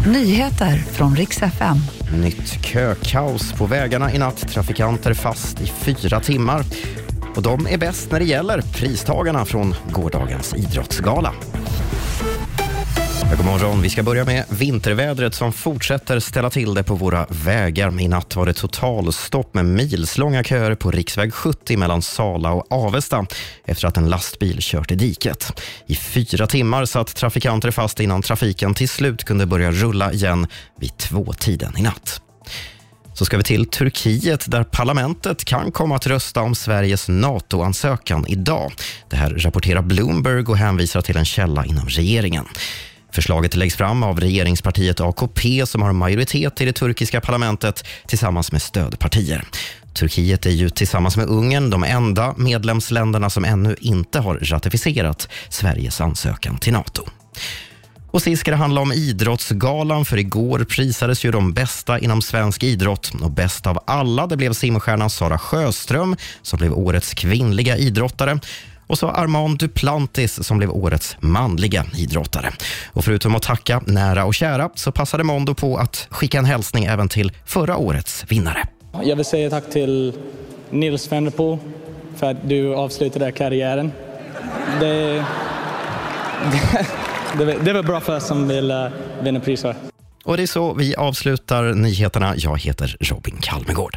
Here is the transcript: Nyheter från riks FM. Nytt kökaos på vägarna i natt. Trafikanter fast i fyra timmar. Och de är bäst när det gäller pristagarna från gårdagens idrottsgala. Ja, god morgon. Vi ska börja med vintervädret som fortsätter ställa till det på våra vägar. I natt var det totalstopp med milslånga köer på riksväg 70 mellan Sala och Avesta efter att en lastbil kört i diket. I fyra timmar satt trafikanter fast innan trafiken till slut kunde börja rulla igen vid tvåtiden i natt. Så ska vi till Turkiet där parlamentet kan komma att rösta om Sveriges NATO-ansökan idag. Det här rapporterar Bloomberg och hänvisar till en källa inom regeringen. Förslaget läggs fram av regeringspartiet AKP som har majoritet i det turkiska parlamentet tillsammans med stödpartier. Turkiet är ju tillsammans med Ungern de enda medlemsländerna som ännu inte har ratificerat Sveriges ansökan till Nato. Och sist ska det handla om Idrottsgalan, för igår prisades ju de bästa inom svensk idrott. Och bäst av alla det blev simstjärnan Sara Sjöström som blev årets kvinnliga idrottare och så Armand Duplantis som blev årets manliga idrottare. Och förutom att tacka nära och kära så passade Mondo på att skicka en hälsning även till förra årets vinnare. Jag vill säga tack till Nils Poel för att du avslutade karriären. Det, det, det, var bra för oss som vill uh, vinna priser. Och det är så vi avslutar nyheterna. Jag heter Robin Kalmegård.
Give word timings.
Nyheter 0.00 0.76
från 0.76 1.16
riks 1.16 1.42
FM. 1.42 1.76
Nytt 2.22 2.64
kökaos 2.64 3.52
på 3.52 3.66
vägarna 3.66 4.12
i 4.12 4.18
natt. 4.18 4.48
Trafikanter 4.48 5.14
fast 5.14 5.60
i 5.60 5.66
fyra 5.66 6.20
timmar. 6.20 6.64
Och 7.36 7.42
de 7.42 7.66
är 7.66 7.78
bäst 7.78 8.12
när 8.12 8.18
det 8.18 8.24
gäller 8.24 8.60
pristagarna 8.60 9.44
från 9.44 9.74
gårdagens 9.92 10.54
idrottsgala. 10.54 11.32
Ja, 13.34 13.38
god 13.38 13.46
morgon. 13.46 13.82
Vi 13.82 13.90
ska 13.90 14.02
börja 14.02 14.24
med 14.24 14.44
vintervädret 14.48 15.34
som 15.34 15.52
fortsätter 15.52 16.20
ställa 16.20 16.50
till 16.50 16.74
det 16.74 16.82
på 16.82 16.94
våra 16.94 17.26
vägar. 17.28 18.00
I 18.00 18.08
natt 18.08 18.36
var 18.36 18.46
det 18.46 18.52
totalstopp 18.52 19.54
med 19.54 19.64
milslånga 19.64 20.44
köer 20.44 20.74
på 20.74 20.90
riksväg 20.90 21.34
70 21.34 21.76
mellan 21.76 22.02
Sala 22.02 22.52
och 22.52 22.72
Avesta 22.72 23.26
efter 23.64 23.88
att 23.88 23.96
en 23.96 24.08
lastbil 24.08 24.58
kört 24.60 24.90
i 24.90 24.94
diket. 24.94 25.60
I 25.86 25.96
fyra 25.96 26.46
timmar 26.46 26.84
satt 26.84 27.16
trafikanter 27.16 27.70
fast 27.70 28.00
innan 28.00 28.22
trafiken 28.22 28.74
till 28.74 28.88
slut 28.88 29.24
kunde 29.24 29.46
börja 29.46 29.70
rulla 29.70 30.12
igen 30.12 30.46
vid 30.80 30.96
tvåtiden 30.96 31.78
i 31.78 31.82
natt. 31.82 32.20
Så 33.14 33.24
ska 33.24 33.36
vi 33.36 33.42
till 33.42 33.66
Turkiet 33.66 34.50
där 34.50 34.64
parlamentet 34.64 35.44
kan 35.44 35.72
komma 35.72 35.96
att 35.96 36.06
rösta 36.06 36.40
om 36.40 36.54
Sveriges 36.54 37.08
NATO-ansökan 37.08 38.26
idag. 38.28 38.72
Det 39.10 39.16
här 39.16 39.30
rapporterar 39.30 39.82
Bloomberg 39.82 40.44
och 40.44 40.56
hänvisar 40.56 41.00
till 41.00 41.16
en 41.16 41.24
källa 41.24 41.64
inom 41.64 41.88
regeringen. 41.88 42.46
Förslaget 43.14 43.56
läggs 43.56 43.76
fram 43.76 44.02
av 44.02 44.20
regeringspartiet 44.20 45.00
AKP 45.00 45.66
som 45.66 45.82
har 45.82 45.92
majoritet 45.92 46.60
i 46.60 46.64
det 46.64 46.72
turkiska 46.72 47.20
parlamentet 47.20 47.84
tillsammans 48.06 48.52
med 48.52 48.62
stödpartier. 48.62 49.44
Turkiet 49.92 50.46
är 50.46 50.50
ju 50.50 50.70
tillsammans 50.70 51.16
med 51.16 51.26
Ungern 51.26 51.70
de 51.70 51.84
enda 51.84 52.34
medlemsländerna 52.36 53.30
som 53.30 53.44
ännu 53.44 53.76
inte 53.80 54.20
har 54.20 54.38
ratificerat 54.42 55.28
Sveriges 55.48 56.00
ansökan 56.00 56.58
till 56.58 56.72
Nato. 56.72 57.02
Och 58.10 58.22
sist 58.22 58.40
ska 58.40 58.50
det 58.50 58.56
handla 58.56 58.80
om 58.80 58.92
Idrottsgalan, 58.92 60.04
för 60.04 60.16
igår 60.16 60.64
prisades 60.64 61.24
ju 61.24 61.30
de 61.30 61.52
bästa 61.52 61.98
inom 61.98 62.22
svensk 62.22 62.62
idrott. 62.62 63.12
Och 63.22 63.30
bäst 63.30 63.66
av 63.66 63.78
alla 63.86 64.26
det 64.26 64.36
blev 64.36 64.52
simstjärnan 64.52 65.10
Sara 65.10 65.38
Sjöström 65.38 66.16
som 66.42 66.58
blev 66.58 66.72
årets 66.72 67.14
kvinnliga 67.14 67.76
idrottare 67.76 68.38
och 68.86 68.98
så 68.98 69.08
Armand 69.08 69.58
Duplantis 69.58 70.46
som 70.46 70.58
blev 70.58 70.70
årets 70.70 71.16
manliga 71.20 71.84
idrottare. 71.96 72.52
Och 72.92 73.04
förutom 73.04 73.34
att 73.34 73.42
tacka 73.42 73.82
nära 73.86 74.24
och 74.24 74.34
kära 74.34 74.70
så 74.74 74.92
passade 74.92 75.24
Mondo 75.24 75.54
på 75.54 75.76
att 75.76 76.06
skicka 76.10 76.38
en 76.38 76.44
hälsning 76.44 76.84
även 76.84 77.08
till 77.08 77.32
förra 77.44 77.76
årets 77.76 78.24
vinnare. 78.28 78.62
Jag 79.02 79.16
vill 79.16 79.24
säga 79.24 79.50
tack 79.50 79.70
till 79.70 80.12
Nils 80.70 81.08
Poel 81.08 81.58
för 82.16 82.30
att 82.30 82.48
du 82.48 82.74
avslutade 82.74 83.32
karriären. 83.32 83.92
Det, 84.80 85.24
det, 87.38 87.58
det, 87.64 87.72
var 87.72 87.82
bra 87.82 88.00
för 88.00 88.16
oss 88.16 88.26
som 88.26 88.48
vill 88.48 88.70
uh, 88.70 88.88
vinna 89.22 89.40
priser. 89.40 89.74
Och 90.24 90.36
det 90.36 90.42
är 90.42 90.46
så 90.46 90.74
vi 90.74 90.94
avslutar 90.94 91.74
nyheterna. 91.74 92.34
Jag 92.36 92.60
heter 92.60 92.96
Robin 93.00 93.36
Kalmegård. 93.40 93.92